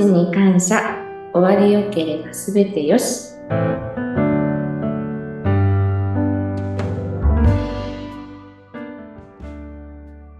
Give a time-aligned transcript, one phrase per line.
[0.00, 0.96] ちに感謝。
[1.34, 3.34] 終わりよければすべてよし。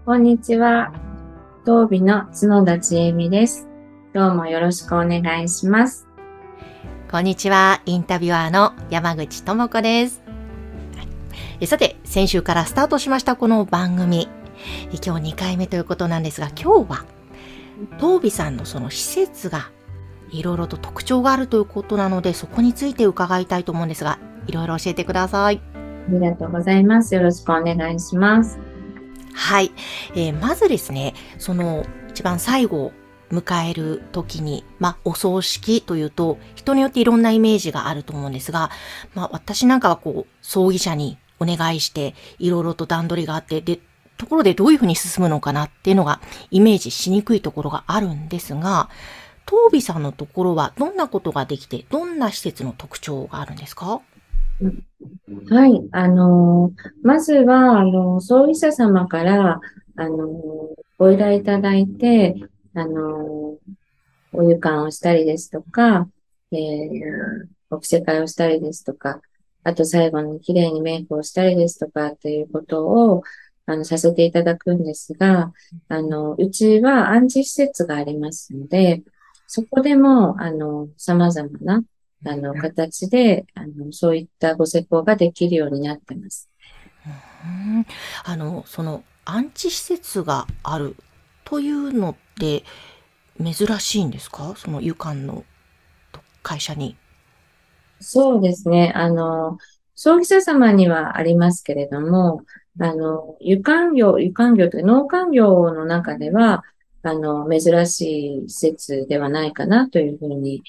[0.03, 0.91] こんにちは。
[1.63, 3.67] 当美の角田千恵美です。
[4.15, 6.07] 今日もよろしくお願いします。
[7.11, 7.83] こんにちは。
[7.85, 10.23] インタビュアーの山口智子です。
[11.59, 14.27] えさて、先週からスタートしましたこの番組。
[15.05, 17.05] 今日2回目ということなんですが、今日は、
[17.99, 19.71] 東美さんのその施設が
[20.31, 25.61] いろいろと特徴があるということなので、そこについて伺いたいと思うんですが、いろいろ教えてください。
[25.75, 27.13] ありがとうございます。
[27.15, 28.57] よろしくお願いします。
[29.33, 29.71] はい。
[30.15, 32.91] えーまずですね、その一番最後を
[33.31, 38.69] 迎える時に、まあ、お葬式というと、人によっていろんなイメージがあると思うんですが、
[39.13, 43.79] まあ、私なんかはこう、葬儀社にお願いして、いろいろと段取りがあって、で、
[44.21, 48.87] ところでどういうふうに進むのかなっていうのがイメージしにくいところがあるんですが、
[49.49, 53.99] 東美さんのところはどんなことができて、どんな施設の特徴があるんですか？
[55.49, 55.81] はい。
[55.91, 59.59] あのまずは、あの、葬儀社様から、
[59.95, 60.27] あの
[60.99, 62.35] ご依頼いただいて、
[62.75, 63.57] あの
[64.33, 66.07] お湯館をしたりですとか、
[66.51, 66.59] えー、
[67.71, 69.19] お着せ替えをしたりですとか、
[69.63, 73.23] あと最後に綺麗にメイクをしたりですとかっていうことを、
[73.71, 75.53] あの、させていただくんですが、
[75.87, 79.03] あの、うちは安置施設がありますので、
[79.47, 81.83] そこでも、あの、様々な、
[82.25, 86.49] あの、形で、あの、そういったご施工ができるようになってます。
[87.05, 87.85] うん
[88.23, 90.95] あの、その安置施設がある
[91.43, 92.63] というのって
[93.43, 94.53] 珍しいんですか？
[94.55, 95.43] その湯館の
[96.43, 96.95] 会社に。
[97.99, 98.91] そうですね。
[98.95, 99.57] あの、
[99.95, 102.43] 葬儀社様にはありますけれども、
[102.79, 106.63] あの、湯館業、湯館業というか農館業の中では、
[107.03, 110.63] あの、珍しい施設ではないかなというふうに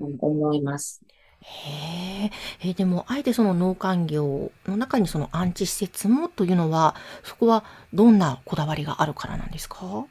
[0.00, 1.00] うん思います。
[1.40, 2.26] へ
[2.64, 2.70] え。
[2.70, 10.06] え、でも、あえてその農館業の中にその安置施設もというのは、そこはどんなこだわりがあるからなんですか？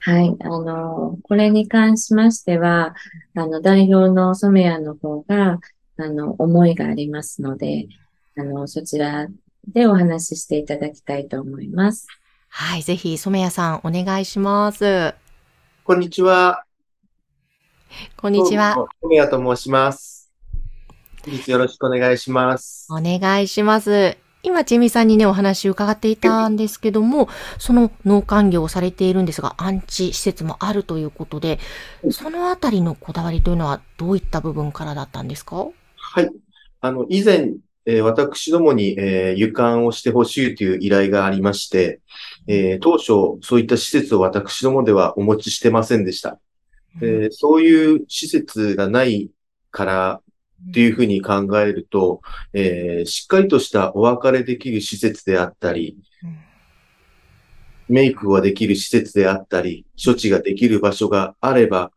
[0.00, 0.36] はい。
[0.40, 2.94] あの、これに関しましては、
[3.34, 5.60] あの、代表の染谷の方が、
[5.96, 7.86] あの、思いがありますので、
[8.36, 9.28] あの、そちら
[9.68, 12.08] でお話ししていただきたいと思います。
[12.48, 12.82] はい。
[12.82, 15.14] ぜひ、染谷さん、お願いします。
[15.84, 16.64] こんにちは。
[18.16, 18.74] こんにちは。。
[19.00, 20.32] 富谷と申します。
[21.24, 22.88] 本日よろしくお願いします。
[22.90, 24.18] お願いします。
[24.42, 27.28] 今、ちえみさんにね、お話を伺っていたんですけども、
[27.58, 31.60] その農館業をされているんですが、安置施設もあるということで、
[32.10, 35.68] そのあたりのこだわりというのはどういった部分からだったんですか？
[35.94, 36.28] はい。
[36.80, 37.52] あの、以前、
[37.84, 42.00] えー私どもに、えー湯館をしてほしいという依頼がありまして、
[42.46, 46.40] えー当初、そういった施設を私どもではお持ちしてませんでした。
[47.00, 49.30] えーそういう施設がない
[49.70, 50.20] から
[50.70, 52.20] っていうふうに考えると、
[52.52, 56.36] えーしっかりとしたお別れできる施設であったり、うん
[57.88, 61.90] メイクができる施設であったり、処置ができる場所があれば、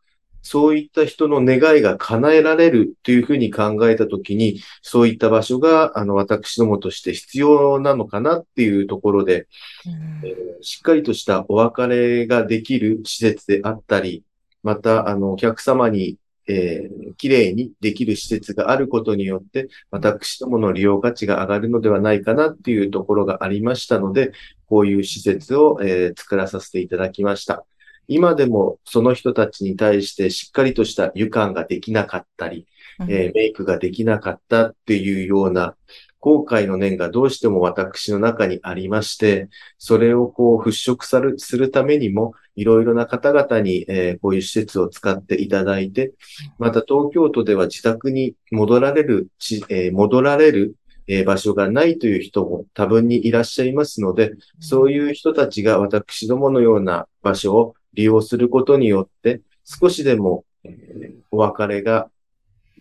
[0.46, 9.48] そういった人の願いが叶えられるというふうに考えたときに、そういった場所が、あの、私どもとして必要なのかなっていうところで、
[9.86, 14.24] うんえーしっかりとしたお別れができる施設であったり、
[14.62, 16.16] また、あの、お客様に、
[16.48, 24.32] えー、綺麗にできる施設があることによって、私どもの利用価値が上がるのではないかなっていうところがありましたので、
[24.66, 27.66] こういう施設を、えー作らさせていただきました。
[28.08, 32.66] 今でもその人たちに対してしっかりとした湯館ができなかったり、
[33.00, 35.76] えーメイクができなかったっていうような
[36.18, 46.14] 後悔の念がどうしても私の中にありまして、それをこう払拭さるするためにも、いろいろな方々に、えーこういう施設を使っていただいて、
[46.58, 50.74] また東京都では自宅に戻られるち、えー戻られる、
[51.06, 62.08] えー場所がないという人も多分にいらっしゃいますので、そういう人たちが私どものような場所を利用することによって、少しでも、えお別れが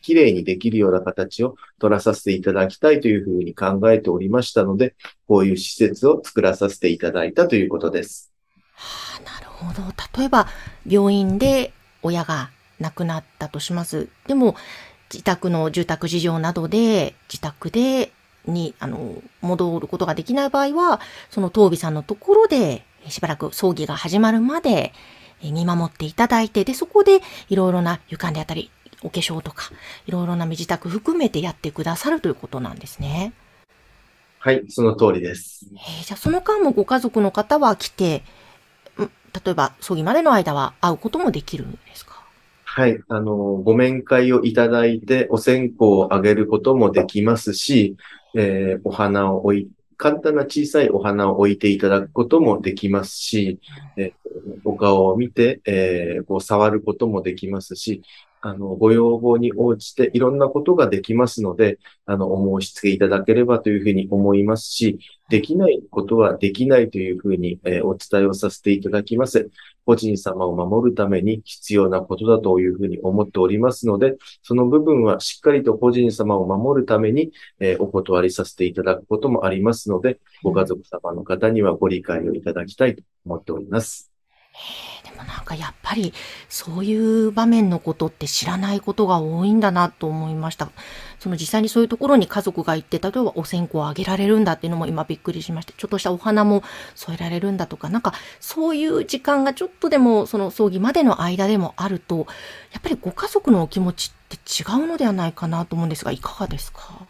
[0.02, 4.96] 綺麗にできるような形を取らさせていただきたいというふうに考えておりましたので、
[5.28, 8.32] こういう施設を作らさせていただいたということです。
[8.74, 9.82] はあ、なるほど。
[10.20, 10.48] 例えば、
[10.88, 11.74] 病院で
[12.04, 14.10] 親が亡くなったとします。
[14.28, 14.56] でも、
[15.12, 18.12] 自宅の住宅事情などで、自宅で、
[18.46, 24.94] に、あの、戻ることができない場合は、その東美さんのところで、しばらく葬儀が始まるまで、
[25.42, 28.72] え見守っていただいて、で、そこで、いろいろな床であったり、
[29.04, 29.70] お化粧とか、
[30.08, 33.34] いろいろな身支度含めてやってくださるということなんですね。
[34.40, 35.66] はい、その通りです。
[35.74, 38.24] えーじゃあその間もご家族の方は来て、
[38.98, 39.10] ん
[39.46, 42.24] 例えば葬儀までの間は会うこともできるんですか？
[42.64, 43.00] はい。
[43.08, 47.96] あの、ご面会をいただいて、お線香をあげることもできますし、
[48.36, 53.60] えーお花を置い、簡単な小さいお花を置いていただくこともできますし、
[53.98, 54.14] え
[54.64, 58.02] お顔を見て、えーこう触ることもできますし、
[58.48, 65.00] あの、ご要望に応じていろんなことができますので、あの、お申し付けいただければというふうに思いますし、
[65.30, 69.50] できないことはできないというふうに、えお伝えをさせていただきます。
[69.84, 84.15] 個人様を守るために必要なことだというふうに思っておりますので、その部分はしっかりと個人様を守るために、えお断りさせていただくこともありますので、ご家族様の方にはご理解をいただきたいと思っております。
[85.04, 86.14] でもなんかやっぱり
[86.50, 90.72] そういう場面のことって知らないことが多いんだなと思いました。
[91.20, 96.64] その実際にそういうところに家族が行って、例えばお線香をあげられるんだっていうのも今びっくりしまして、ちょっとしたお花も
[96.96, 102.28] 添えられるんだとか、なんかそういう時間がちょっとでもその葬儀までの間でもあると、
[102.72, 107.08] やっぱりご家族のお気持ちって違うのではないかなと思うんですが、いかがですか？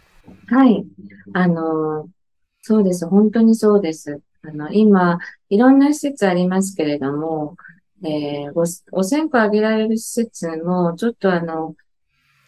[0.48, 0.86] はい。
[1.34, 2.08] あの、
[2.62, 3.08] そうです。
[3.08, 4.22] 本当にそうです。
[4.48, 5.20] あの、今、
[5.50, 7.56] いろんな施設ありますけれども、
[8.04, 11.76] えーごお線香あげられる施設も、ちょっとあの、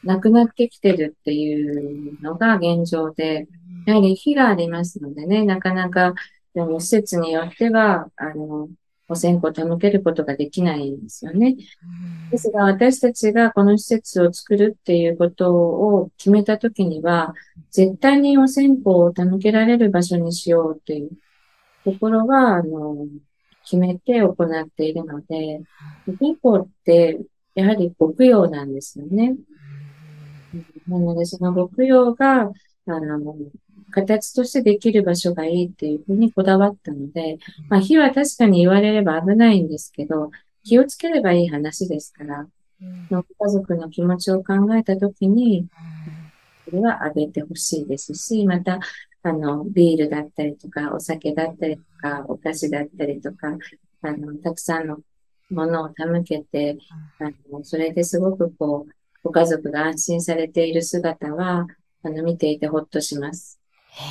[0.03, 3.47] なくなってきてるっていうのが現状で、
[3.85, 6.13] やはり火がありますのでね、なかなか、
[6.53, 8.69] でも施設によっては、あの、
[9.09, 11.55] お線香を手向けることができないんですよね。
[12.29, 17.33] ですが、私たちがこの施設を作るっていうことを決めたときには、
[17.71, 21.11] 絶対にお線香を手向けられる場所にしようっていう
[21.91, 23.07] ところは、あの、
[23.63, 25.61] 決めて行っているので、
[26.07, 27.19] お線香って、
[27.55, 29.35] やはりご供養なんですよね。
[30.87, 32.51] なので、そのご供養が、
[32.87, 33.35] あの、
[33.91, 37.37] 形としてできる場所がいいっていうふうにこだわったので、
[37.69, 40.31] まあ、火は確かに言われれば危ないんですけど、
[40.63, 42.47] 気をつければいい話ですから、
[43.09, 45.67] ご家族の気持ちを考えたときに、
[46.65, 48.79] それはあげてほしいですし、また、
[49.27, 53.57] あの、ビールだったりとか、お酒だったりとか、お菓子だったりとか、
[54.01, 54.99] あの、たくさんの
[55.49, 56.77] ものを手向けて、
[57.19, 58.91] あの、それですごくこう、
[59.23, 61.67] ご家族が安心されている姿は、
[62.03, 63.59] あの、見ていてほっとします。
[63.89, 64.03] へ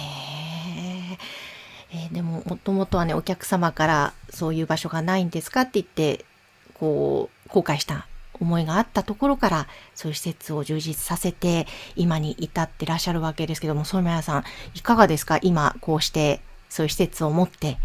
[1.94, 2.08] え。
[2.10, 6.26] ーでも、もともとはね、お客様からそういう場所がないんですかって言って、
[6.74, 8.06] こう、後悔した
[8.40, 11.66] 思いがあったところから、そういう施設を充実させて、
[11.96, 14.44] 今に至ってらっしゃるわけですけども、ソメヤさん、
[14.74, 15.38] いかがですか？
[15.42, 17.78] 今、こうして、そういう施設を持って、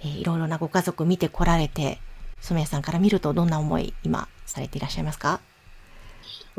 [0.00, 1.98] えーいろいろなご家族見てこられて、
[2.40, 5.40] ソメヤさんから見るとどんな思い、今、されていらっしゃいますか？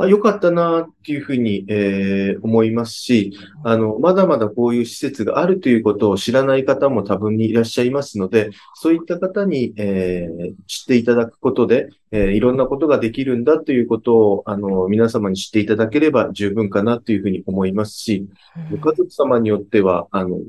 [0.03, 3.33] あ、良かったなっていうふうに、えー思いますし、
[3.63, 18.27] あの、まだまだこういう施設があるということを知らない方も多分にいらっしゃいますので、そういった方に、えー知っていただくことで、えーいろんなことができるんだということを、あの、皆様に知っていただければ十分かなというふうに思いますし、
[18.71, 20.39] ご家族様によっては、あの、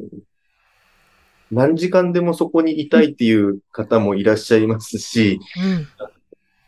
[1.52, 5.86] 何時間でもそこにいたいっていう方もいらっしゃいますし、うん。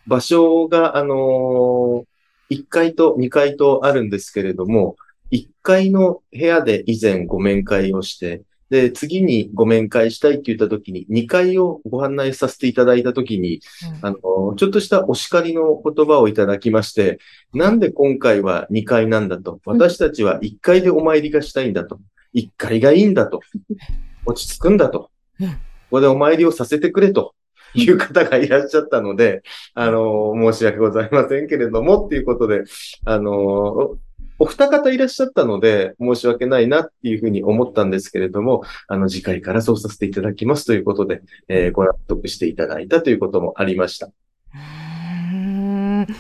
[0.07, 2.05] 場所が、あの
[2.51, 4.97] 1階と2階とあるんですけれども、
[5.31, 13.61] 1階の部屋で以前ご面会をして、で、次にご面会したいって言った時に、2階をご案内させていただいた時に、
[14.03, 17.19] あの、ちょっとしたお叱りの言葉をいただきまして、
[17.55, 19.61] なんで今回は2階なんだと。
[19.65, 21.99] 私たちは1階でお参りがしたいんだと。
[22.35, 23.41] 1階がいいんだと。
[24.27, 25.11] 落ち着くんだと。
[25.41, 25.57] うん
[25.89, 27.35] ここでお参りをさせてくれと
[27.75, 29.43] いう方がいらっしゃったので、
[29.75, 32.63] あの、申し訳ございませんけれども、っていうことで、
[33.05, 33.99] あの、
[34.41, 44.09] お二方いらっしゃったので、申し訳ないなっていうふうに思ったんですけれども、あの、次回からそうさせていただきますということで、えーご納得していただいたということもありました。
[44.55, 46.15] うんじ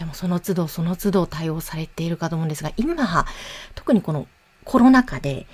[0.00, 2.94] ゃあもうその都度その都度対応されているかと思うんですが、今、
[3.74, 4.26] 特にこの
[4.64, 5.46] コロナ禍で、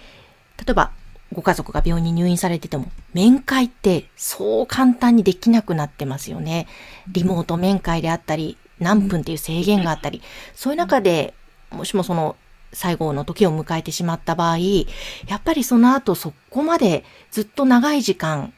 [0.58, 0.92] 例えば
[1.34, 6.66] ご家族が病院に入院されてても、面会ってそう簡単にできなくなってますよね。
[7.08, 10.22] リモート面会であったり、何分っていう制限があったり、
[10.54, 11.34] そういう中で、
[11.70, 12.36] もしもその
[12.72, 18.52] 最後の時を迎えてしまった場合、やっぱりその後そこまでずっと長い時間、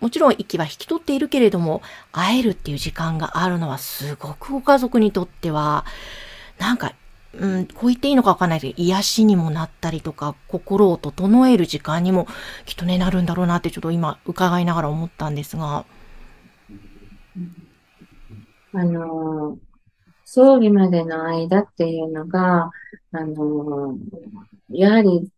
[0.00, 1.82] もちろん息は引き取っているけれども、
[2.12, 5.84] 会えるっていう時間があるのはすごくご家族にとっては、
[6.58, 6.94] なんか、
[7.34, 12.26] うん、こう言っていいのかわかんないけど、癒しにもなったりとか、心を整える時間にも
[12.64, 15.84] きっとね、なるんだろうなってちょっと今伺いながら思ったんですが。
[18.72, 19.58] あの、
[20.24, 22.70] 葬儀までの間っていうのが、
[23.12, 23.98] あの、
[24.70, 25.30] やはり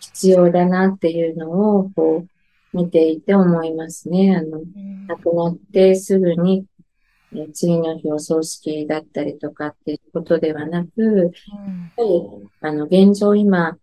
[0.00, 4.36] 必要だなっていうのを、こう、見ていて思いますね。
[4.36, 4.62] あの、
[5.08, 6.64] 亡くなってすぐに、
[7.34, 11.30] え次の日お葬式だったりとかっていうことではなく、やっ
[11.96, 13.76] ぱり、あの、現状今、あ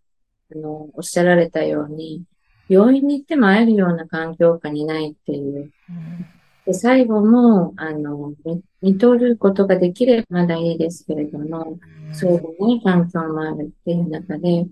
[0.55, 2.23] の、おっしゃられたように、
[2.67, 5.71] 病院に行っても会えるような環境下にないっていう。
[6.65, 8.33] で最後も、あの、
[8.81, 11.79] 見とることができればまだいいですけれども、
[12.13, 14.67] そうでない環境もあるっていう中で、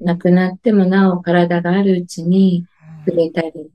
[0.00, 2.66] 亡くなってもなお体があるうちに
[3.06, 3.70] 触れたり、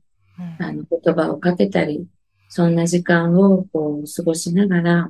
[0.59, 2.07] あの言葉をかけたり、
[2.53, 5.10] そんな時間をこう過ごしながら、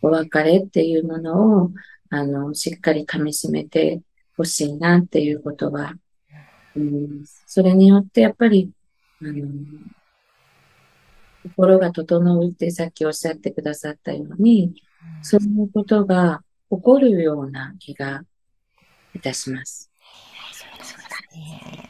[0.00, 1.70] お別れっていうものを、
[2.08, 4.00] あの、しっかり噛み締めて
[4.34, 5.92] ほしいなっていうことは、
[6.74, 8.70] うん、それによってやっぱり、
[9.20, 9.46] あの、
[11.42, 14.72] 心が整うってさっきおっしゃってくださったように、
[15.20, 18.24] そういうことが起こるような気が
[19.14, 19.90] いたします。
[20.50, 20.96] そうです
[21.36, 21.89] ね。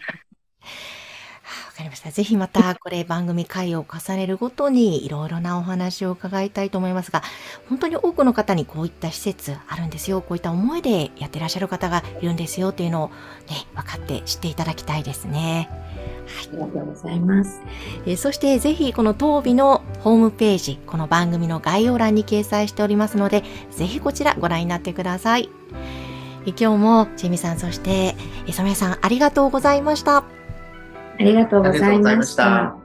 [1.81, 2.11] わかりました。
[2.11, 7.23] ぜひまたこれ番組回を重ねるごとにいろいろなお話を伺いたいと思いますが、
[7.71, 13.09] 本当に多くの方にこういった施設あるんですよ、こういった思いでやってらっしゃる方がいるんですよっていうのを
[13.49, 15.71] ね、分かって知っていただきたいですね。
[15.73, 17.63] ありがとうございます。
[18.07, 25.49] えそしてぜひこの当美のホームページ、この番組の概要欄に掲載しておりますので、ぜひこちらご覧になってください。
[26.45, 28.17] 今日もジェミさん、そして
[28.49, 30.40] 染谷さんありがとうございました。
[31.21, 32.80] ありがとうございました。